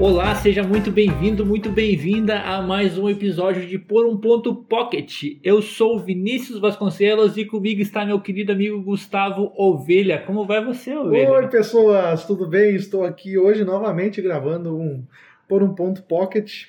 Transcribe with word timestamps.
Olá, 0.00 0.32
seja 0.36 0.62
muito 0.62 0.92
bem-vindo, 0.92 1.44
muito 1.44 1.70
bem-vinda 1.70 2.38
a 2.38 2.62
mais 2.62 2.96
um 2.96 3.10
episódio 3.10 3.66
de 3.66 3.80
Por 3.80 4.06
um 4.06 4.16
Ponto 4.16 4.54
Pocket. 4.54 5.24
Eu 5.42 5.60
sou 5.60 5.98
Vinícius 5.98 6.60
Vasconcelos 6.60 7.36
e 7.36 7.44
comigo 7.44 7.82
está 7.82 8.06
meu 8.06 8.20
querido 8.20 8.52
amigo 8.52 8.80
Gustavo 8.80 9.52
Ovelha. 9.56 10.22
Como 10.24 10.46
vai 10.46 10.64
você, 10.64 10.96
Ovelha? 10.96 11.32
Oi, 11.32 11.48
pessoas, 11.48 12.24
tudo 12.24 12.46
bem? 12.46 12.76
Estou 12.76 13.04
aqui 13.04 13.36
hoje 13.36 13.64
novamente 13.64 14.22
gravando 14.22 14.76
um 14.78 15.04
Por 15.48 15.64
um 15.64 15.74
Ponto 15.74 16.00
Pocket. 16.04 16.66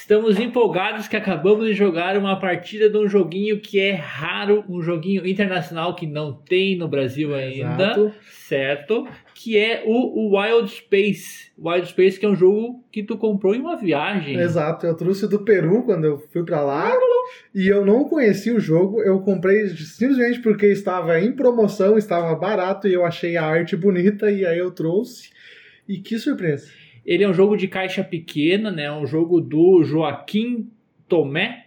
Estamos 0.00 0.40
empolgados 0.40 1.06
que 1.06 1.14
acabamos 1.14 1.66
de 1.66 1.74
jogar 1.74 2.16
uma 2.16 2.34
partida 2.40 2.88
de 2.88 2.96
um 2.96 3.06
joguinho 3.06 3.60
que 3.60 3.78
é 3.78 3.92
raro, 3.92 4.64
um 4.66 4.80
joguinho 4.80 5.26
internacional 5.26 5.94
que 5.94 6.06
não 6.06 6.32
tem 6.32 6.74
no 6.76 6.88
Brasil 6.88 7.34
ainda, 7.34 7.84
Exato. 7.84 8.14
certo? 8.48 9.06
Que 9.34 9.58
é 9.58 9.84
o 9.84 10.34
Wild 10.34 10.70
Space. 10.70 11.52
Wild 11.56 11.86
Space 11.86 12.18
que 12.18 12.24
é 12.24 12.28
um 12.30 12.34
jogo 12.34 12.82
que 12.90 13.02
tu 13.02 13.18
comprou 13.18 13.54
em 13.54 13.60
uma 13.60 13.76
viagem. 13.76 14.40
Exato, 14.40 14.86
eu 14.86 14.96
trouxe 14.96 15.28
do 15.28 15.44
Peru 15.44 15.84
quando 15.84 16.06
eu 16.06 16.18
fui 16.18 16.44
pra 16.44 16.62
lá 16.62 16.92
e 17.54 17.68
eu 17.68 17.84
não 17.84 18.04
conhecia 18.04 18.54
o 18.54 18.60
jogo. 18.60 19.02
Eu 19.02 19.20
comprei 19.20 19.68
simplesmente 19.68 20.40
porque 20.40 20.66
estava 20.66 21.20
em 21.20 21.30
promoção, 21.30 21.98
estava 21.98 22.34
barato 22.34 22.88
e 22.88 22.94
eu 22.94 23.04
achei 23.04 23.36
a 23.36 23.44
arte 23.44 23.76
bonita 23.76 24.30
e 24.30 24.46
aí 24.46 24.58
eu 24.58 24.70
trouxe. 24.70 25.28
E 25.86 25.98
que 25.98 26.18
surpresa! 26.18 26.80
Ele 27.10 27.24
é 27.24 27.28
um 27.28 27.34
jogo 27.34 27.56
de 27.56 27.66
caixa 27.66 28.04
pequena, 28.04 28.70
né? 28.70 28.90
Um 28.92 29.04
jogo 29.04 29.40
do 29.40 29.82
Joaquim 29.82 30.70
Tomé. 31.08 31.66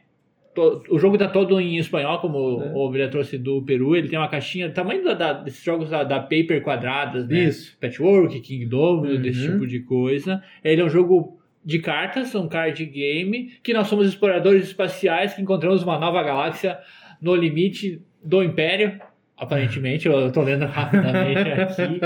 To- 0.55 0.81
O 0.89 0.97
jogo 0.97 1.17
tá 1.17 1.27
todo 1.27 1.59
em 1.59 1.77
espanhol, 1.77 2.19
como 2.19 2.37
É. 2.61 2.71
o 2.71 2.77
Ovelha 2.77 3.09
trouxe 3.09 3.37
do 3.37 3.61
Peru. 3.63 3.93
Ele 3.93 4.07
tem 4.07 4.17
uma 4.17 4.29
caixinha, 4.29 4.69
tamanho 4.69 5.03
da, 5.03 5.13
da- 5.13 5.33
desses 5.33 5.61
jogos 5.61 5.89
da, 5.89 6.03
da 6.05 6.19
Paper 6.21 6.61
quadradas, 6.63 7.27
né? 7.27 7.43
Isso. 7.45 7.77
Patchwork, 7.81 8.39
Kingdom, 8.39 9.01
Uhum. 9.01 9.21
desse 9.21 9.51
tipo 9.51 9.67
de 9.67 9.81
coisa. 9.81 10.41
Ele 10.63 10.79
é 10.81 10.85
um 10.85 10.89
jogo 10.89 11.37
de 11.65 11.79
cartas, 11.79 12.33
um 12.35 12.47
card 12.47 12.85
game, 12.85 13.51
que 13.61 13.73
nós 13.73 13.87
somos 13.87 14.07
exploradores 14.07 14.63
espaciais 14.67 15.33
que 15.33 15.41
encontramos 15.41 15.83
uma 15.83 15.99
nova 15.99 16.23
galáxia 16.23 16.77
no 17.21 17.35
limite 17.35 18.01
do 18.23 18.41
Império. 18.41 18.97
Aparentemente, 19.43 20.07
eu 20.07 20.31
tô 20.31 20.41
lendo 20.41 20.65
rapidamente 20.65 21.49
aqui. 21.49 21.99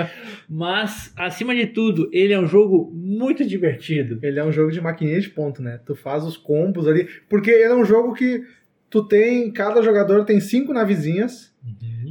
Mas, 0.50 1.14
acima 1.16 1.56
de 1.56 1.68
tudo, 1.68 2.10
ele 2.12 2.34
é 2.34 2.40
um 2.40 2.48
jogo 2.48 2.92
muito 2.94 3.46
divertido. 3.46 4.20
Ele 4.24 4.40
é 4.40 4.44
um 4.44 4.52
jogo 4.52 4.72
de 4.72 4.82
maquininha 4.82 5.20
de 5.20 5.30
ponto, 5.30 5.62
né? 5.62 5.80
Tu 5.86 5.96
faz 5.96 6.24
os 6.24 6.36
combos 6.36 6.88
ali, 6.88 7.08
porque 7.30 7.52
ele 7.52 7.64
é 7.64 7.76
um 7.76 7.86
jogo 7.86 8.14
que 8.14 8.44
tu 8.90 9.04
tem, 9.04 9.52
cada 9.52 9.82
jogador 9.82 10.26
tem 10.26 10.40
cinco 10.40 10.74
navezinhas 10.74 11.54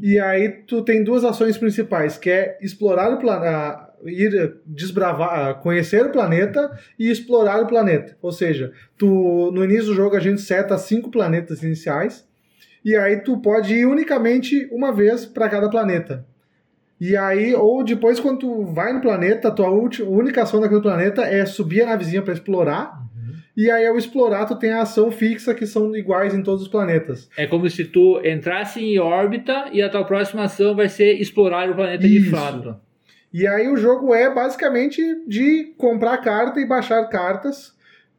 E 0.03 0.19
aí 0.19 0.49
tu 0.67 0.83
tem 0.83 1.03
duas 1.03 1.25
ações 1.25 1.57
principais, 1.57 2.19
que 2.19 2.31
é 2.31 2.59
explorar 2.61 3.13
o 3.13 3.19
planeta, 3.19 3.87
ir 4.05 4.57
desbravar, 4.67 5.61
conhecer 5.61 6.05
o 6.05 6.13
planeta 6.13 6.79
e 6.99 7.11
explorar 7.11 7.63
o 7.63 7.67
planeta. 7.67 8.17
Ou 8.21 8.31
seja, 8.31 8.73
tu 8.97 9.51
no 9.53 9.65
início 9.65 9.87
do 9.87 9.95
jogo 9.95 10.17
a 10.17 10.21
gente 10.21 10.41
seta 10.41 10.77
cinco 10.77 11.11
planetas 11.11 11.63
iniciais 11.63 12.27
e 12.87 12.95
aí 12.95 13.17
tu 13.17 13.39
pode 13.39 13.75
ir 13.75 13.85
unicamente 13.85 14.69
uma 14.71 14.93
vez 14.93 15.27
para 15.27 15.49
cada 15.49 15.69
planeta. 15.69 16.25
E 17.01 17.17
aí, 17.17 17.53
ou 17.53 17.83
depois, 17.83 18.21
quando 18.21 18.39
tu 18.39 18.65
vai 18.67 18.93
no 18.93 19.01
planeta, 19.01 19.49
a 19.49 19.51
tua 19.51 19.69
única 19.69 20.45
ação 20.45 20.61
daquele 20.61 20.81
planeta 20.81 21.23
é 21.23 21.45
subir 21.45 21.83
a 21.83 21.87
navezinha 21.87 22.23
para 22.23 22.33
explorar. 22.33 23.05
E 23.57 23.69
aí, 23.69 23.85
ao 23.85 23.99
explorar, 23.99 24.47
tu 24.47 24.55
tem 24.55 24.71
a 24.71 24.83
ação 24.83 25.11
fixa 25.11 25.53
que 25.53 25.67
são 25.67 25.97
iguais 25.97 26.33
em 26.33 26.45
todos 26.45 26.63
os 26.63 26.69
planetas. 26.69 27.29
É 27.37 27.45
como 27.45 27.69
se 27.69 27.87
tu 27.87 28.21
entrasse 28.25 28.81
em 28.81 29.01
órbita 29.01 29.69
e 29.73 29.83
a 29.83 29.89
tua 29.89 30.05
próxima 30.05 30.45
ação 30.45 30.77
vai 30.77 30.89
ser 30.89 31.21
explorar 31.21 31.69
o 31.69 31.75
planeta 31.75 32.07
de 32.07 32.19
Isso. 32.19 32.31
fato. 32.31 32.77
E 33.33 33.49
aí 33.49 33.69
o 33.69 33.77
jogo 33.77 34.15
é 34.15 34.33
basicamente 34.33 35.03
de 35.27 35.75
comprar 35.77 36.19
carta 36.19 36.61
e 36.61 36.67
baixar 36.67 37.05
cartas, 37.09 37.76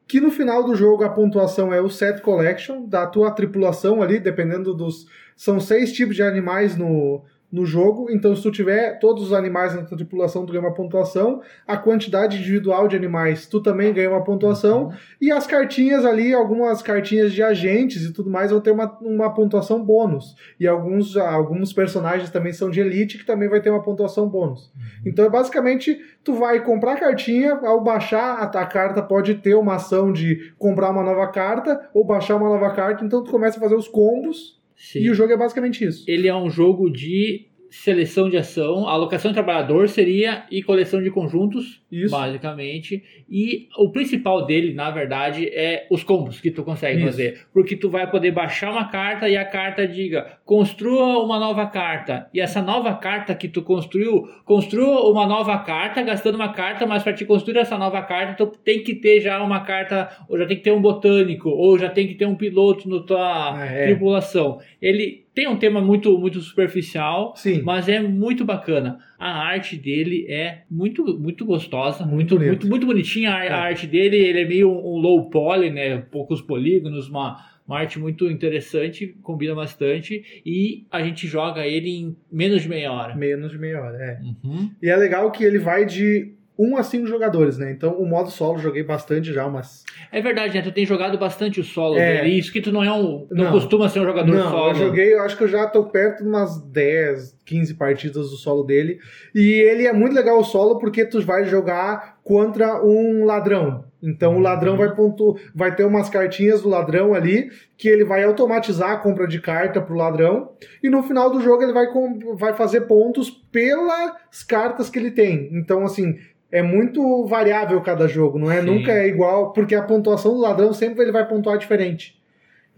que 0.08 0.22
no 0.22 0.32
final 0.32 0.64
do 0.64 0.76
jogo 0.76 1.04
a 1.04 1.10
pontuação 1.10 1.74
é 1.74 1.82
o 1.82 1.90
set 1.90 2.22
collection 2.22 2.86
da 2.86 3.06
tua 3.06 3.32
tripulação 3.32 4.02
ali, 4.02 4.20
dependendo 4.20 4.74
dos 4.74 5.06
são 5.36 5.60
seis 5.60 5.92
tipos 5.92 6.16
de 6.16 6.24
animais 6.24 6.76
no 6.76 7.24
no 7.50 7.66
jogo, 7.66 8.12
então 8.12 8.36
se 8.36 8.44
tu 8.44 8.52
tiver 8.52 9.00
todos 9.00 9.24
os 9.24 9.34
animais 9.34 9.74
na 9.74 9.84
tua 9.84 9.98
tripulação, 9.98 10.46
tu 10.46 10.52
ganha 10.52 10.66
uma 10.66 10.74
pontuação, 10.74 11.42
a 11.66 11.78
quantidade 11.78 12.38
individual 12.38 12.90
de 12.90 12.96
animais, 12.98 13.48
tu 13.48 13.62
também 13.62 13.94
ganha 13.94 14.10
uma 14.10 14.24
pontuação, 14.24 14.92
e 15.22 15.32
as 15.32 15.48
cartinhas 15.48 16.06
ali, 16.06 16.34
algumas 16.34 16.82
cartinhas 16.82 17.32
de 17.32 17.42
agentes 17.42 18.04
e 18.04 18.12
tudo 18.12 18.30
mais 18.30 18.52
vão 18.52 18.60
ter 18.60 18.72
uma, 18.72 18.98
uma 19.02 19.34
pontuação 19.34 19.82
bônus. 19.82 20.36
E 20.60 20.68
alguns, 20.68 21.16
alguns 21.16 21.72
personagens 21.72 22.30
também 22.30 22.52
são 22.52 22.70
de 22.70 22.82
elite 22.82 23.18
que 23.18 23.26
também 23.26 23.48
vai 23.48 23.62
ter 23.62 23.70
uma 23.70 23.82
pontuação 23.82 24.28
bônus. 24.28 24.70
Então 25.06 25.24
é 25.24 25.30
basicamente, 25.30 25.98
tu 26.26 26.34
vai 26.34 26.62
comprar 26.62 27.00
cartinha, 27.00 27.54
ao 27.64 27.82
baixar 27.82 28.40
a, 28.40 28.44
a 28.44 28.66
carta 28.66 29.02
pode 29.02 29.36
ter 29.36 29.56
uma 29.56 29.76
ação 29.76 30.12
de 30.12 30.54
comprar 30.58 30.92
uma 30.92 31.04
nova 31.04 31.28
carta 31.28 31.90
ou 31.94 32.04
baixar 32.04 32.36
uma 32.36 32.50
nova 32.50 32.72
carta, 32.72 33.06
então 33.06 33.24
tu 33.24 33.32
começa 33.32 33.58
a 33.58 33.62
fazer 33.62 33.76
os 33.76 33.88
combos 33.88 34.58
Sim. 34.78 35.00
e 35.00 35.10
o 35.10 35.14
jogo 35.16 35.34
é 35.34 35.38
basicamente 35.38 35.84
isso. 35.84 36.06
Ele 36.08 36.28
é 36.28 36.36
um 36.36 36.50
jogo 36.50 36.90
de 36.90 37.48
seleção 37.70 38.30
de 38.30 38.38
ação, 38.38 38.88
alocação 38.88 39.32
de 39.32 39.36
trabalhador 39.36 39.88
seria 39.90 40.44
e 40.50 40.64
coleção 40.64 41.02
de 41.02 41.12
conjuntos, 41.12 41.82
Isso. 41.92 42.12
basicamente. 42.12 43.04
E 43.30 43.68
o 43.78 43.92
principal 43.92 44.46
dele, 44.46 44.74
na 44.74 44.90
verdade, 44.90 45.48
é 45.48 45.86
os 45.92 46.04
combos 46.04 46.40
que 46.40 46.50
tu 46.52 46.64
consegue 46.64 46.98
Isso. 46.98 47.06
fazer. 47.08 47.42
Porque 47.54 47.76
tu 47.76 47.90
vai 47.90 48.10
poder 48.10 48.32
baixar 48.32 48.72
uma 48.72 48.86
carta 48.86 49.28
e 49.28 49.36
a 49.36 49.46
carta 49.46 49.88
diga, 49.88 50.38
construa 50.46 51.24
uma 51.24 51.40
nova 51.40 51.66
carta. 51.68 52.28
E 52.34 52.40
essa 52.40 52.62
nova 52.62 52.94
carta 52.96 53.36
que 53.36 53.48
tu 53.48 53.62
construiu, 53.62 54.28
construa 54.46 55.10
uma 55.12 55.26
nova 55.28 55.58
carta, 55.60 56.02
gastando 56.02 56.36
uma 56.36 56.54
carta, 56.54 56.86
mas 56.86 57.04
para 57.04 57.14
te 57.14 57.26
construir 57.26 57.58
essa 57.58 57.78
nova 57.78 58.02
carta, 58.02 58.46
tu 58.46 58.58
tem 58.60 58.82
que 58.84 58.96
ter 58.96 59.20
já 59.20 59.42
uma 59.44 59.60
carta, 59.62 60.10
ou 60.30 60.38
já 60.38 60.46
tem 60.46 60.58
que 60.58 60.64
ter 60.64 60.72
um 60.72 60.82
botânico, 60.82 61.50
ou 61.50 61.78
já 61.78 61.90
tem 61.90 62.08
que 62.08 62.16
ter 62.16 62.26
um 62.26 62.36
piloto 62.36 62.90
na 62.90 63.02
tua 63.02 63.56
Ah, 63.58 63.66
é. 63.66 63.86
tripulação. 63.88 64.60
Ele 64.82 65.27
tem 65.38 65.48
um 65.48 65.56
tema 65.56 65.80
muito, 65.80 66.18
muito 66.18 66.42
superficial, 66.42 67.32
Sim. 67.36 67.62
mas 67.62 67.88
é 67.88 68.00
muito 68.02 68.44
bacana. 68.44 68.98
A 69.20 69.46
arte 69.46 69.78
dele 69.78 70.26
é 70.28 70.64
muito, 70.68 71.06
muito 71.20 71.46
gostosa, 71.46 72.04
muito, 72.08 72.34
bonito. 72.34 72.48
muito, 72.50 72.68
muito 72.68 72.86
bonitinha 72.88 73.30
a, 73.30 73.38
a 73.42 73.46
É. 73.46 73.52
arte 73.52 73.86
dele. 73.86 74.18
Ele 74.18 74.42
é 74.42 74.46
meio 74.48 74.68
um, 74.68 74.96
um 74.96 74.98
low 74.98 75.30
poly, 75.30 75.70
né? 75.70 76.00
Poucos 76.12 76.42
polígonos, 76.42 77.08
uma, 77.08 77.38
uma 77.68 77.78
arte 77.78 78.00
muito 78.00 78.28
interessante, 78.32 79.16
combina 79.22 79.54
bastante. 79.54 80.24
E 80.44 80.88
a 80.90 81.04
gente 81.04 81.28
joga 81.28 81.68
ele 81.68 81.88
em 81.88 82.16
menos 82.32 82.64
de 82.64 82.70
meia 82.70 82.92
hora. 82.92 83.16
Menos 83.16 83.52
de 83.52 83.60
meia 83.60 83.80
hora, 83.80 83.96
é. 83.96 84.20
Uhum. 84.44 84.72
E 84.82 84.90
é 84.90 84.96
legal 84.96 85.32
que 85.32 85.44
ele 85.44 85.60
vai 85.60 85.86
de 85.86 86.34
1 86.60 86.78
a 86.78 86.84
5 86.84 87.06
jogadores, 87.08 87.58
né? 87.58 87.72
Então 87.72 87.94
o 88.00 88.06
modo 88.06 88.30
solo 88.32 88.58
joguei 88.58 88.84
bastante 88.84 89.32
já, 89.32 89.48
mas 89.48 89.84
É 90.12 90.22
verdade, 90.22 90.56
né? 90.56 90.62
Tu 90.62 90.72
tem 90.72 90.86
jogado 90.86 91.18
bastante 91.18 91.60
o 91.60 91.64
solo 91.64 91.98
É. 91.98 92.22
dele. 92.24 92.38
Isso 92.38 92.52
que 92.52 92.62
tu 92.62 92.72
não 92.72 92.84
é 92.84 92.92
um. 92.92 93.28
Não, 93.30 93.46
Não. 93.46 93.52
costuma 93.52 93.90
ser 93.90 94.00
um 94.00 94.06
jogador 94.06 94.34
Não, 94.34 94.50
solo. 94.50 94.70
eu 94.72 94.76
joguei, 94.76 95.14
eu 95.14 95.22
acho 95.22 95.38
que 95.38 95.44
eu 95.44 95.48
já 95.48 95.68
tô 95.68 95.84
perto 95.86 96.24
de 96.24 96.30
umas 96.30 96.62
10, 96.62 97.38
15 97.46 97.74
partidas 97.76 98.30
do 98.30 98.36
solo 98.38 98.64
dele. 98.64 99.00
E 99.36 99.52
ele 99.52 99.86
é 99.86 99.94
muito 99.94 100.14
legal 100.16 100.40
o 100.40 100.44
solo 100.44 100.80
porque 100.80 101.06
tu 101.06 101.22
vai 101.22 101.46
jogar 101.46 102.18
contra 102.24 102.84
um 102.86 103.24
ladrão. 103.26 103.86
Então 104.02 104.38
o 104.38 104.40
ladrão 104.40 104.74
Uhum. 104.74 104.78
vai 104.78 104.96
pontu... 104.96 105.36
vai 105.56 105.74
ter 105.76 105.84
umas 105.84 106.08
cartinhas 106.10 106.62
do 106.62 106.70
ladrão 106.70 107.14
ali 107.16 107.50
que 107.76 107.88
ele 107.90 108.04
vai 108.06 108.24
automatizar 108.24 108.92
a 108.92 108.98
compra 108.98 109.28
de 109.28 109.40
carta 109.42 109.82
pro 109.82 109.96
ladrão 109.96 110.52
e 110.84 110.90
no 110.90 111.02
final 111.02 111.32
do 111.32 111.42
jogo 111.42 111.64
ele 111.64 111.74
vai, 111.74 111.88
com- 111.92 112.36
vai 112.36 112.54
fazer 112.54 112.82
pontos 112.82 113.30
pelas 113.32 114.44
cartas 114.48 114.90
que 114.90 115.00
ele 115.00 115.10
tem. 115.12 115.50
Então 115.52 115.84
assim, 115.84 116.16
é 116.52 116.62
muito 116.62 117.26
variável 117.26 117.80
cada 117.82 118.08
jogo, 118.08 118.40
não 118.40 118.52
é? 118.52 118.62
Sim. 118.62 118.68
Nunca 118.68 118.92
é 118.92 119.08
igual, 119.08 119.52
porque 119.54 119.76
a 119.76 119.82
pontuação 119.82 120.34
do 120.34 120.40
ladrão 120.42 120.74
sempre 120.74 121.04
ele 121.04 121.12
vai 121.12 121.28
pontuar 121.28 121.58
diferente. 121.58 122.16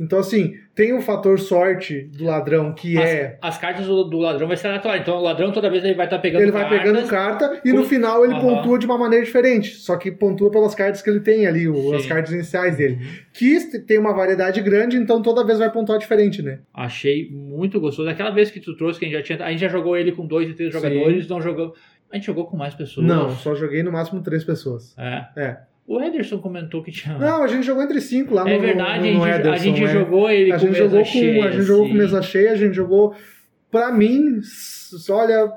Então, 0.02 0.18
assim, 0.20 0.54
tem 0.74 0.94
o 0.94 1.02
fator 1.02 1.38
sorte 1.38 2.04
do 2.04 2.24
ladrão, 2.24 2.72
que 2.74 2.98
As, 2.98 3.04
é. 3.10 3.38
as 3.42 3.58
cartas 3.58 3.86
do, 3.86 4.06
do 4.06 4.18
ladrão 4.18 4.48
vai 4.48 4.56
ser 4.56 4.68
aleatório. 4.68 5.02
Então 5.02 5.18
o 5.18 5.22
ladrão 5.22 5.52
toda 5.52 5.70
vez 5.70 5.84
ele 5.84 5.94
vai 5.94 6.06
estar 6.06 6.20
pegando 6.20 6.42
Ele 6.44 6.52
vai 6.54 6.62
cartas. 6.62 6.80
pegando 6.80 7.08
carta 7.10 7.62
e 7.66 7.74
no 7.74 7.82
com- 7.82 7.90
final 7.90 8.24
ele 8.24 8.34
Aham. 8.34 8.42
pontua 8.42 8.80
de 8.80 8.86
uma 8.86 8.98
maneira 8.98 9.26
diferente. 9.26 9.72
Só 9.76 9.98
que 9.98 10.10
pontua 10.10 10.50
pelas 10.50 10.74
cartas 10.74 11.02
que 11.02 11.10
ele 11.10 11.20
tem 11.20 11.46
ali, 11.46 11.68
o- 11.68 11.76
Sim. 11.76 11.96
as 11.98 12.06
cartas 12.06 12.32
iniciais 12.32 12.78
dele. 12.78 12.98
Que 13.34 13.60
tem 13.86 13.98
uma 13.98 14.14
variedade 14.14 14.62
grande, 14.62 14.96
então 14.96 15.22
toda 15.22 15.46
vez 15.46 15.60
vai 15.60 15.70
pontuar 15.70 16.00
diferente, 16.00 16.42
né? 16.42 16.60
Achei 16.74 17.30
muito 17.30 17.78
gostoso. 17.82 18.08
Aquela 18.10 18.30
vez 18.32 18.50
que 18.50 18.62
tu 18.62 18.78
trouxe, 18.78 18.98
que 19.00 19.06
a 19.06 19.10
gente 19.10 19.18
já 19.18 19.24
tinha. 19.36 19.46
A 19.46 19.52
gente 19.52 19.60
já 19.60 19.68
jogou 19.68 19.98
ele 19.98 20.14
com 20.14 20.26
dois 20.26 20.50
e 20.50 20.54
três 20.54 20.74
Sim. 20.74 20.80
jogadores, 20.80 21.28
não 21.28 21.42
jogou. 21.42 21.74
A 22.12 22.16
gente 22.16 22.26
jogou 22.26 22.46
com 22.46 22.58
mais 22.58 22.74
pessoas. 22.74 23.06
Não, 23.06 23.30
só 23.32 23.54
joguei 23.56 23.84
no 23.84 23.92
máximo 23.92 24.22
três 24.22 24.44
pessoas. 24.44 24.96
É. 24.98 25.26
É. 25.36 25.58
O 25.88 26.00
Ederson 26.02 26.38
comentou 26.40 26.84
que 26.84 26.92
tinha. 26.92 27.18
Não, 27.18 27.42
a 27.44 27.48
gente 27.48 27.66
jogou 27.66 27.84
entre 27.84 28.00
cinco 28.00 28.34
lá 28.36 28.44
no, 28.44 28.50
é 28.50 28.58
verdade, 28.60 29.12
no, 29.12 29.18
no 29.20 29.24
a 29.24 29.28
gente, 29.28 29.36
a 29.36 29.40
Ederson, 29.40 29.64
gente 29.64 29.84
é. 29.84 29.88
jogou 29.88 30.30
ele 30.30 30.52
A 30.52 30.56
com 30.56 30.60
gente 30.62 30.72
mesa 30.72 30.84
jogou 30.90 31.06
cheia, 31.06 31.42
com, 31.42 31.48
a 31.48 31.52
gente 31.52 31.64
jogou 31.64 31.84
com 31.84 31.90
assim. 31.90 31.98
mesa 31.98 32.22
cheia, 32.22 32.52
a 32.52 32.56
gente 32.56 32.74
jogou. 32.76 33.16
Pra 33.72 33.92
mim, 33.92 34.40
olha, 35.10 35.52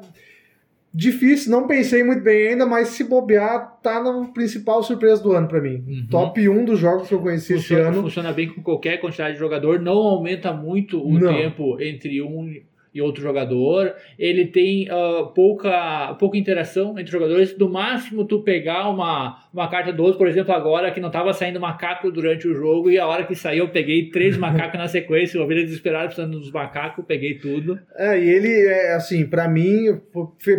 difícil, 0.92 1.50
não 1.50 1.66
pensei 1.66 2.02
muito 2.04 2.22
bem 2.22 2.48
ainda, 2.48 2.66
mas 2.66 2.88
se 2.88 3.04
bobear, 3.04 3.78
tá 3.82 4.02
na 4.02 4.26
principal 4.28 4.82
surpresa 4.82 5.22
do 5.22 5.32
ano 5.32 5.48
pra 5.48 5.60
mim. 5.60 5.82
Uhum. 5.86 6.06
Top 6.10 6.48
1 6.48 6.64
dos 6.64 6.78
jogos 6.78 7.08
que 7.08 7.14
eu 7.14 7.20
conheci 7.20 7.54
esse 7.54 7.62
Funciona, 7.68 7.88
ano. 7.88 8.02
funciona 8.02 8.32
bem 8.32 8.48
com 8.48 8.62
qualquer 8.62 8.98
quantidade 9.00 9.34
de 9.34 9.38
jogador, 9.40 9.80
não 9.80 9.96
aumenta 9.98 10.52
muito 10.52 11.02
o 11.02 11.18
Não. 11.18 11.32
tempo 11.32 11.80
entre 11.80 12.20
um 12.22 12.54
e 12.94 13.00
outro 13.00 13.22
jogador. 13.22 13.94
Ele 14.18 14.46
tem 14.46 14.88
uh, 14.90 15.26
pouca, 15.28 16.14
pouca 16.18 16.36
interação 16.36 16.98
entre 16.98 17.10
jogadores. 17.10 17.54
Do 17.54 17.68
máximo, 17.68 18.24
tu 18.24 18.42
pegar 18.42 18.88
uma, 18.88 19.38
uma 19.52 19.68
carta 19.68 19.92
do 19.92 20.02
outro, 20.02 20.18
por 20.18 20.28
exemplo, 20.28 20.52
agora 20.52 20.90
que 20.90 21.00
não 21.00 21.08
estava 21.08 21.32
saindo 21.32 21.60
macaco 21.60 22.10
durante 22.10 22.46
o 22.46 22.54
jogo, 22.54 22.90
e 22.90 22.98
a 22.98 23.06
hora 23.06 23.24
que 23.24 23.34
saiu, 23.34 23.64
eu 23.64 23.68
peguei 23.70 24.10
três 24.10 24.36
macacos 24.36 24.78
na 24.78 24.88
sequência. 24.88 25.38
Eu 25.38 25.44
ovelha 25.44 25.64
desesperado 25.64 26.06
precisando 26.06 26.38
dos 26.38 26.50
macacos, 26.50 27.04
peguei 27.06 27.34
tudo. 27.38 27.78
É, 27.96 28.18
e 28.18 28.28
ele, 28.28 28.66
é, 28.66 28.94
assim, 28.94 29.26
para 29.26 29.48
mim, 29.48 30.00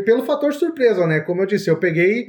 pelo 0.06 0.24
fator 0.24 0.54
surpresa, 0.54 1.06
né? 1.06 1.20
Como 1.20 1.42
eu 1.42 1.46
disse, 1.46 1.70
eu 1.70 1.78
peguei 1.78 2.28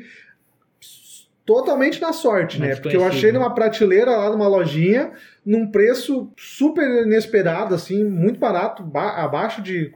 totalmente 1.44 2.00
na 2.00 2.12
sorte, 2.12 2.58
né? 2.58 2.74
Porque 2.76 2.96
eu 2.96 3.04
achei 3.04 3.30
numa 3.32 3.54
prateleira 3.54 4.16
lá 4.16 4.30
numa 4.30 4.48
lojinha, 4.48 5.12
num 5.44 5.70
preço 5.70 6.32
super 6.36 7.04
inesperado, 7.06 7.74
assim, 7.74 8.02
muito 8.02 8.38
barato, 8.38 8.82
abaixo 8.94 9.60
de 9.60 9.92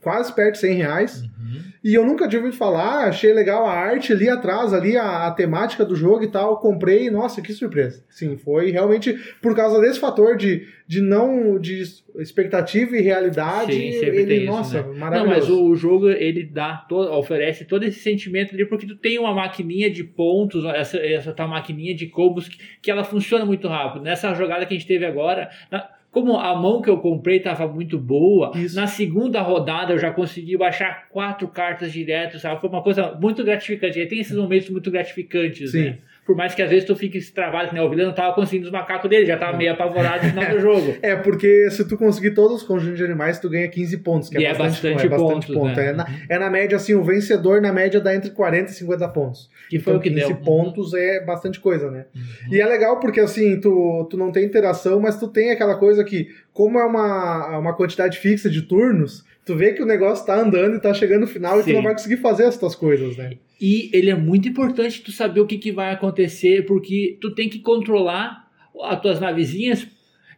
quase 0.00 0.34
perto 0.34 0.54
de 0.54 0.60
100 0.60 0.74
reais. 0.74 1.22
Uhum. 1.22 1.60
E 1.82 1.94
eu 1.94 2.04
nunca 2.04 2.28
tinha 2.28 2.40
ouvido 2.40 2.56
falar, 2.56 3.08
achei 3.08 3.32
legal 3.32 3.66
a 3.66 3.72
arte 3.72 4.12
ali 4.12 4.28
atrás, 4.28 4.72
ali 4.72 4.96
a, 4.96 5.26
a, 5.26 5.30
temática 5.32 5.84
do 5.84 5.96
jogo 5.96 6.22
e 6.22 6.28
tal. 6.28 6.58
Comprei, 6.58 7.10
nossa, 7.10 7.42
que 7.42 7.52
surpresa. 7.52 8.04
Sim, 8.08 8.36
foi 8.36 8.70
realmente 8.70 9.12
por 9.40 9.56
causa 9.56 9.80
desse 9.80 9.98
fator 9.98 10.36
de, 10.36 10.68
de 10.86 11.00
não. 11.00 11.58
de 11.58 11.82
expectativa 12.16 12.96
e 12.96 13.00
realidade. 13.00 13.72
Sim, 13.72 14.04
ele, 14.04 14.34
isso, 14.36 14.46
nossa, 14.46 14.82
né? 14.82 14.98
maravilhoso. 14.98 15.50
Não, 15.50 15.62
mas 15.62 15.72
o 15.72 15.74
jogo 15.74 16.08
ele 16.08 16.44
dá, 16.44 16.76
todo, 16.88 17.10
oferece 17.12 17.64
todo 17.64 17.82
esse 17.84 17.98
sentimento 17.98 18.54
ali, 18.54 18.64
porque 18.64 18.86
tu 18.86 18.96
tem 18.96 19.18
uma 19.18 19.34
maquininha 19.34 19.90
de 19.90 20.04
pontos, 20.04 20.64
essa, 20.66 20.98
essa 20.98 21.32
tua 21.32 21.48
maquininha 21.48 21.94
de 21.94 22.06
combos 22.06 22.48
que, 22.48 22.58
que 22.80 22.90
ela 22.90 23.02
funciona 23.02 23.44
muito 23.44 23.66
rápido. 23.66 24.02
Nessa 24.02 24.32
jogada 24.34 24.64
que 24.64 24.74
a 24.74 24.78
gente 24.78 24.86
teve 24.86 25.04
agora. 25.04 25.50
Na, 25.70 25.88
como 26.12 26.36
a 26.36 26.54
mão 26.54 26.82
que 26.82 26.90
eu 26.90 26.98
comprei 26.98 27.38
estava 27.38 27.66
muito 27.66 27.98
boa, 27.98 28.52
Isso. 28.54 28.76
na 28.76 28.86
segunda 28.86 29.40
rodada 29.40 29.94
eu 29.94 29.98
já 29.98 30.12
consegui 30.12 30.58
baixar 30.58 31.08
quatro 31.08 31.48
cartas 31.48 31.90
direto, 31.90 32.38
sabe? 32.38 32.60
Foi 32.60 32.68
uma 32.68 32.82
coisa 32.82 33.18
muito 33.18 33.42
gratificante. 33.42 33.98
E 33.98 34.06
tem 34.06 34.20
esses 34.20 34.36
momentos 34.36 34.68
muito 34.68 34.90
gratificantes, 34.90 35.70
Sim. 35.70 35.84
né? 35.84 35.98
Por 36.24 36.36
mais 36.36 36.54
que 36.54 36.62
às 36.62 36.70
vezes 36.70 36.84
tu 36.84 36.94
fique 36.94 37.20
travado, 37.32 37.74
né? 37.74 37.82
O 37.82 37.90
vilão 37.90 38.06
não 38.06 38.14
tava 38.14 38.32
conseguindo 38.32 38.66
os 38.66 38.72
macacos 38.72 39.10
dele, 39.10 39.26
já 39.26 39.36
tava 39.36 39.56
meio 39.56 39.72
apavorado 39.72 40.24
no 40.24 40.30
final 40.30 40.50
do 40.50 40.60
jogo. 40.60 40.92
É, 41.02 41.16
porque 41.16 41.68
se 41.70 41.86
tu 41.86 41.96
conseguir 41.96 42.32
todos 42.32 42.58
os 42.58 42.62
conjuntos 42.62 42.96
de 42.96 43.04
animais, 43.04 43.38
tu 43.38 43.48
ganha 43.50 43.66
15 43.66 43.98
pontos, 43.98 44.28
que 44.28 44.38
é, 44.38 44.50
é, 44.50 44.54
bastante, 44.54 45.04
é 45.04 45.08
bastante 45.08 45.46
pontos, 45.48 45.54
ponto. 45.54 45.76
Né? 45.76 45.88
É, 45.88 45.92
na, 45.92 46.06
é 46.28 46.38
na 46.38 46.50
média, 46.50 46.76
assim, 46.76 46.94
o 46.94 47.02
vencedor 47.02 47.60
na 47.60 47.72
média 47.72 48.00
dá 48.00 48.14
entre 48.14 48.30
40 48.30 48.70
e 48.70 48.74
50 48.74 49.08
pontos. 49.08 49.50
Que 49.68 49.80
foi 49.80 49.94
então, 49.94 50.00
o 50.00 50.02
que 50.02 50.10
15 50.10 50.26
deu. 50.26 50.36
pontos 50.36 50.94
é 50.94 51.24
bastante 51.24 51.58
coisa, 51.58 51.90
né? 51.90 52.06
Uhum. 52.14 52.54
E 52.54 52.60
é 52.60 52.66
legal 52.66 53.00
porque, 53.00 53.20
assim, 53.20 53.58
tu, 53.60 54.06
tu 54.08 54.16
não 54.16 54.30
tem 54.30 54.44
interação, 54.44 55.00
mas 55.00 55.18
tu 55.18 55.26
tem 55.26 55.50
aquela 55.50 55.76
coisa 55.76 56.04
que, 56.04 56.28
como 56.52 56.78
é 56.78 56.84
uma, 56.84 57.58
uma 57.58 57.74
quantidade 57.74 58.18
fixa 58.18 58.50
de 58.50 58.62
turnos, 58.62 59.24
tu 59.44 59.56
vê 59.56 59.72
que 59.72 59.82
o 59.82 59.86
negócio 59.86 60.26
tá 60.26 60.38
andando 60.38 60.76
e 60.76 60.80
tá 60.80 60.92
chegando 60.92 61.22
no 61.22 61.26
final 61.26 61.54
Sim. 61.54 61.60
e 61.60 61.64
tu 61.64 61.76
não 61.76 61.82
vai 61.82 61.92
conseguir 61.92 62.18
fazer 62.18 62.44
as 62.44 62.56
tuas 62.56 62.74
coisas, 62.74 63.16
né? 63.16 63.38
E 63.60 63.90
ele 63.92 64.10
é 64.10 64.16
muito 64.16 64.48
importante 64.48 65.02
tu 65.02 65.12
saber 65.12 65.40
o 65.40 65.46
que, 65.46 65.56
que 65.56 65.72
vai 65.72 65.92
acontecer, 65.92 66.66
porque 66.66 67.16
tu 67.20 67.34
tem 67.34 67.48
que 67.48 67.60
controlar 67.60 68.48
as 68.82 69.00
tuas 69.00 69.20
navezinhas, 69.20 69.86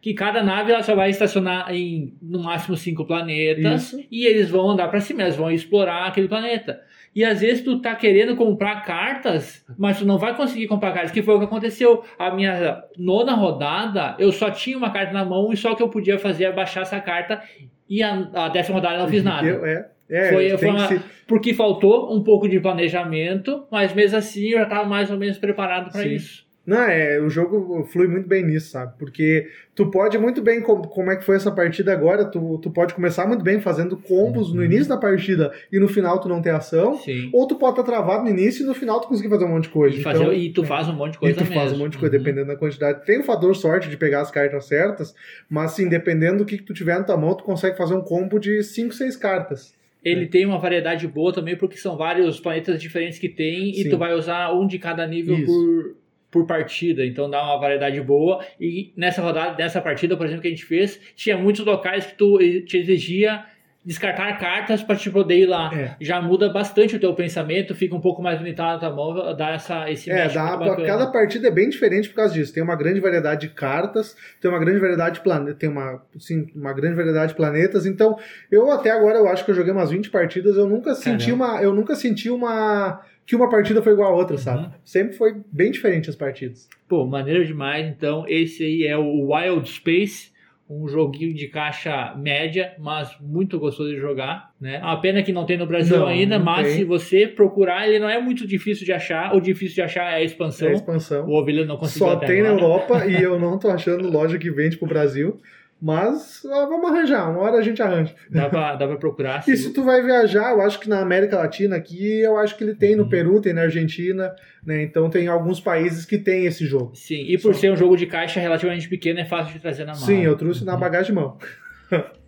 que 0.05 0.13
cada 0.13 0.43
nave 0.43 0.71
ela 0.71 0.83
só 0.83 0.93
vai 0.93 1.09
estacionar 1.09 1.73
em 1.73 2.15
no 2.21 2.43
máximo 2.43 2.77
cinco 2.77 3.05
planetas 3.05 3.91
Isso. 3.91 4.07
e 4.11 4.27
eles 4.27 4.51
vão 4.51 4.69
andar 4.69 4.87
para 4.87 4.99
cima, 4.99 5.23
eles 5.23 5.35
vão 5.35 5.49
explorar 5.49 6.05
aquele 6.05 6.27
planeta. 6.27 6.79
E 7.15 7.25
às 7.25 7.41
vezes 7.41 7.63
tu 7.63 7.81
tá 7.81 7.95
querendo 7.95 8.35
comprar 8.35 8.83
cartas, 8.83 9.65
mas 9.79 9.97
tu 9.97 10.05
não 10.05 10.19
vai 10.19 10.37
conseguir 10.37 10.67
comprar 10.67 10.91
cartas, 10.91 11.09
que 11.09 11.23
foi 11.23 11.33
o 11.33 11.39
que 11.39 11.45
aconteceu. 11.45 12.03
A 12.19 12.29
minha 12.29 12.83
nona 12.95 13.33
rodada, 13.33 14.15
eu 14.19 14.31
só 14.31 14.51
tinha 14.51 14.77
uma 14.77 14.91
carta 14.91 15.11
na 15.11 15.25
mão 15.25 15.51
e 15.51 15.57
só 15.57 15.71
o 15.71 15.75
que 15.75 15.81
eu 15.81 15.89
podia 15.89 16.19
fazer 16.19 16.43
é 16.43 16.51
baixar 16.51 16.81
essa 16.81 16.99
carta 16.99 17.41
e 17.89 18.03
a, 18.03 18.29
a 18.35 18.49
décima 18.49 18.75
rodada 18.75 18.97
eu 18.97 19.01
não 19.01 19.09
fiz 19.09 19.23
nada. 19.23 19.47
Eu, 19.47 19.65
é. 19.65 19.89
É, 20.07 20.29
foi, 20.29 20.55
foi 20.55 20.69
uma, 20.69 20.87
porque 21.27 21.51
faltou 21.55 22.15
um 22.15 22.23
pouco 22.23 22.47
de 22.47 22.59
planejamento, 22.59 23.65
mas 23.71 23.91
mesmo 23.91 24.19
assim 24.19 24.49
eu 24.49 24.59
já 24.59 24.65
estava 24.65 24.87
mais 24.87 25.09
ou 25.09 25.17
menos 25.17 25.39
preparado 25.39 25.91
para 25.91 26.05
isso. 26.05 26.44
Não, 26.65 26.81
é, 26.81 27.19
o 27.21 27.29
jogo 27.29 27.83
flui 27.85 28.07
muito 28.07 28.27
bem 28.27 28.43
nisso, 28.43 28.71
sabe? 28.71 28.93
Porque 28.97 29.47
tu 29.75 29.91
pode 29.91 30.17
muito 30.17 30.41
bem, 30.41 30.61
como, 30.61 30.87
como 30.87 31.11
é 31.11 31.15
que 31.15 31.23
foi 31.23 31.35
essa 31.35 31.51
partida 31.51 31.93
agora, 31.93 32.25
tu, 32.25 32.57
tu 32.57 32.71
pode 32.71 32.93
começar 32.95 33.27
muito 33.27 33.43
bem 33.43 33.59
fazendo 33.61 33.95
combos 33.95 34.49
uhum. 34.49 34.55
no 34.55 34.65
início 34.65 34.87
da 34.87 34.97
partida 34.97 35.53
e 35.71 35.79
no 35.79 35.87
final 35.87 36.19
tu 36.19 36.27
não 36.27 36.41
ter 36.41 36.49
ação, 36.49 36.95
Sim. 36.95 37.29
ou 37.31 37.47
tu 37.47 37.55
pode 37.55 37.79
estar 37.79 37.83
travado 37.83 38.23
no 38.23 38.29
início 38.29 38.63
e 38.63 38.67
no 38.67 38.73
final 38.73 38.99
tu 38.99 39.07
conseguir 39.07 39.29
fazer 39.29 39.45
um 39.45 39.49
monte 39.49 39.63
de 39.63 39.69
coisa. 39.69 39.95
E, 39.95 40.01
fazer, 40.01 40.23
então, 40.23 40.33
e 40.33 40.49
tu 40.51 40.63
é, 40.63 40.65
faz 40.65 40.89
um 40.89 40.93
monte 40.93 41.13
de 41.13 41.19
coisa 41.19 41.33
E 41.33 41.37
tu 41.37 41.43
mesmo. 41.43 41.55
faz 41.55 41.71
um 41.71 41.77
monte 41.77 41.91
de 41.91 41.97
coisa, 41.99 42.15
uhum. 42.15 42.23
dependendo 42.23 42.47
da 42.47 42.55
quantidade. 42.55 43.05
Tem 43.05 43.19
o 43.19 43.23
fator 43.23 43.55
sorte 43.55 43.87
de 43.87 43.97
pegar 43.97 44.21
as 44.21 44.31
cartas 44.31 44.65
certas, 44.65 45.13
mas 45.47 45.73
assim, 45.73 45.87
dependendo 45.87 46.39
do 46.39 46.45
que, 46.45 46.57
que 46.57 46.63
tu 46.63 46.73
tiver 46.73 46.97
na 46.97 47.03
tua 47.03 47.17
mão, 47.17 47.35
tu 47.35 47.43
consegue 47.43 47.77
fazer 47.77 47.93
um 47.93 48.01
combo 48.01 48.39
de 48.39 48.63
5, 48.63 48.91
6 48.91 49.15
cartas. 49.17 49.75
Ele 50.03 50.25
é. 50.25 50.27
tem 50.27 50.45
uma 50.45 50.59
variedade 50.59 51.07
boa 51.07 51.33
também, 51.33 51.55
porque 51.55 51.77
são 51.77 51.97
vários 51.97 52.39
planetas 52.39 52.79
diferentes 52.79 53.17
que 53.17 53.27
tem, 53.27 53.73
Sim. 53.73 53.81
e 53.81 53.89
tu 53.89 53.97
vai 53.97 54.13
usar 54.13 54.53
um 54.53 54.67
de 54.67 54.77
cada 54.77 55.05
nível 55.07 55.35
por, 55.43 55.95
por 56.35 56.45
partida, 56.45 57.05
então 57.05 57.29
dá 57.29 57.41
uma 57.41 57.57
variedade 57.57 58.01
boa. 58.01 58.43
E 58.59 58.91
nessa 58.97 59.21
rodada, 59.21 59.55
nessa 59.57 59.79
partida, 59.79 60.17
por 60.17 60.25
exemplo, 60.25 60.41
que 60.41 60.49
a 60.49 60.51
gente 60.51 60.65
fez, 60.65 60.99
tinha 61.15 61.37
muitos 61.37 61.65
locais 61.65 62.05
que 62.07 62.15
tu 62.15 62.37
te 62.65 62.77
exigia 62.77 63.45
descartar 63.85 64.37
cartas 64.37 64.83
para 64.83 64.97
te 64.97 65.09
poder 65.09 65.37
ir 65.37 65.45
lá. 65.45 65.71
É. 65.73 65.95
Já 66.01 66.19
muda 66.19 66.49
bastante 66.49 66.95
o 66.95 66.99
teu 66.99 67.13
pensamento, 67.13 67.73
fica 67.73 67.95
um 67.95 68.01
pouco 68.01 68.21
mais 68.21 68.39
limitado 68.39 68.73
na 68.73 68.79
tua 68.79 68.93
mão, 68.93 69.37
dá 69.37 69.51
essa, 69.51 69.89
esse 69.89 70.11
É, 70.11 70.27
dá, 70.27 70.57
cada 70.85 71.07
partida 71.07 71.47
é 71.47 71.51
bem 71.51 71.69
diferente 71.69 72.09
por 72.09 72.15
causa 72.15 72.33
disso. 72.33 72.53
Tem 72.53 72.61
uma 72.63 72.75
grande 72.75 72.99
variedade 72.99 73.47
de 73.47 73.53
cartas, 73.53 74.17
tem 74.41 74.51
uma 74.51 74.59
grande 74.59 74.79
variedade 74.79 75.15
de 75.15 75.21
planetas, 75.21 75.57
tem 75.57 75.69
uma, 75.69 76.03
sim, 76.19 76.47
uma 76.53 76.73
grande 76.73 76.95
variedade 76.95 77.29
de 77.29 77.37
planetas. 77.37 77.85
Então, 77.85 78.17
eu 78.51 78.69
até 78.71 78.91
agora 78.91 79.19
eu 79.19 79.29
acho 79.29 79.45
que 79.45 79.51
eu 79.51 79.55
joguei 79.55 79.71
umas 79.71 79.91
20 79.91 80.09
partidas, 80.09 80.57
eu 80.57 80.67
nunca 80.67 80.95
senti 80.95 81.27
Caramba. 81.27 81.45
uma, 81.45 81.61
eu 81.61 81.73
nunca 81.73 81.95
senti 81.95 82.29
uma 82.29 82.99
que 83.25 83.35
uma 83.35 83.49
partida 83.49 83.81
foi 83.81 83.93
igual 83.93 84.13
a 84.13 84.15
outra, 84.15 84.37
sabe? 84.37 84.65
Uhum. 84.65 84.71
Sempre 84.83 85.15
foi 85.15 85.35
bem 85.51 85.71
diferente 85.71 86.09
as 86.09 86.15
partidas. 86.15 86.69
Pô, 86.87 87.05
maneiro 87.05 87.45
demais. 87.45 87.87
Então, 87.87 88.25
esse 88.27 88.63
aí 88.63 88.85
é 88.85 88.97
o 88.97 89.31
Wild 89.31 89.67
Space 89.69 90.35
um 90.67 90.87
joguinho 90.87 91.33
de 91.33 91.47
caixa 91.47 92.15
média, 92.17 92.73
mas 92.79 93.15
muito 93.21 93.59
gostoso 93.59 93.91
de 93.91 93.99
jogar, 93.99 94.51
né? 94.59 94.79
A 94.81 94.95
pena 94.97 95.21
que 95.21 95.31
não 95.31 95.45
tem 95.45 95.57
no 95.57 95.67
Brasil 95.67 95.99
não, 95.99 96.07
ainda, 96.07 96.39
não 96.39 96.45
mas 96.45 96.67
tem. 96.67 96.77
se 96.77 96.83
você 96.83 97.27
procurar, 97.27 97.87
ele 97.87 97.99
não 97.99 98.09
é 98.09 98.19
muito 98.19 98.47
difícil 98.47 98.83
de 98.83 98.91
achar. 98.91 99.35
O 99.35 99.39
difícil 99.39 99.75
de 99.75 99.81
achar 99.83 100.11
é 100.11 100.15
a 100.15 100.23
expansão. 100.23 100.67
É 100.67 100.71
a 100.71 100.73
expansão. 100.73 101.27
O 101.27 101.39
Ovelha 101.39 101.65
não 101.65 101.77
conseguiu 101.77 102.07
Só 102.07 102.15
tem 102.15 102.41
agora. 102.41 102.55
na 102.55 102.61
Europa 102.61 103.05
e 103.05 103.21
eu 103.21 103.39
não 103.39 103.59
tô 103.59 103.69
achando 103.69 104.09
loja 104.09 104.39
que 104.39 104.49
vende 104.49 104.77
pro 104.77 104.87
Brasil. 104.87 105.39
Mas 105.81 106.41
vamos 106.43 106.89
arranjar, 106.89 107.29
uma 107.29 107.41
hora 107.41 107.57
a 107.57 107.61
gente 107.61 107.81
arranja. 107.81 108.15
Dá 108.29 108.49
pra, 108.49 108.75
dá 108.75 108.87
pra 108.87 108.95
procurar. 108.95 109.43
e 109.47 109.55
se 109.55 109.73
tu 109.73 109.83
vai 109.83 110.01
viajar, 110.01 110.51
eu 110.51 110.61
acho 110.61 110.79
que 110.79 110.89
na 110.89 110.99
América 110.99 111.37
Latina 111.37 111.75
aqui, 111.75 112.21
eu 112.21 112.37
acho 112.37 112.57
que 112.57 112.63
ele 112.63 112.73
tem 112.73 112.95
no 112.95 113.03
uhum. 113.03 113.09
Peru, 113.09 113.41
tem 113.41 113.53
na 113.53 113.63
Argentina, 113.63 114.33
né? 114.65 114.83
Então 114.83 115.09
tem 115.09 115.27
alguns 115.27 115.59
países 115.59 116.05
que 116.05 116.17
tem 116.17 116.45
esse 116.45 116.65
jogo. 116.65 116.91
Sim, 116.95 117.25
e 117.27 117.37
por 117.37 117.53
Só... 117.53 117.61
ser 117.61 117.71
um 117.71 117.75
jogo 117.75 117.97
de 117.97 118.05
caixa 118.05 118.39
relativamente 118.39 118.87
pequeno, 118.87 119.19
é 119.19 119.25
fácil 119.25 119.53
de 119.53 119.59
trazer 119.59 119.85
na 119.85 119.91
mão. 119.91 120.01
Sim, 120.01 120.21
eu 120.21 120.35
trouxe 120.35 120.63
na 120.63 120.73
uhum. 120.73 120.79
bagagem 120.79 121.07
de 121.07 121.13
mão. 121.13 121.37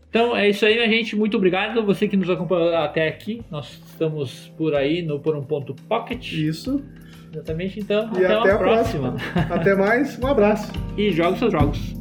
Então 0.09 0.35
é 0.35 0.49
isso 0.49 0.65
aí, 0.65 0.75
minha 0.75 0.89
gente. 0.89 1.15
Muito 1.15 1.37
obrigado. 1.37 1.85
Você 1.85 2.07
que 2.07 2.15
nos 2.15 2.29
acompanhou 2.29 2.73
até 2.75 3.07
aqui. 3.07 3.43
Nós 3.51 3.81
estamos 3.87 4.51
por 4.57 4.73
aí 4.73 5.01
no 5.01 5.19
Por 5.19 5.35
um 5.35 5.43
Ponto 5.43 5.75
Pocket. 5.87 6.31
Isso. 6.31 6.81
Exatamente. 7.31 7.79
Então, 7.79 8.09
e 8.13 8.25
até, 8.25 8.33
até 8.33 8.51
a 8.51 8.57
próxima. 8.57 9.11
próxima. 9.11 9.55
até 9.55 9.75
mais. 9.75 10.17
Um 10.17 10.27
abraço. 10.27 10.71
E 10.97 11.11
jogue 11.11 11.37
seus 11.37 11.51
jogos. 11.51 11.96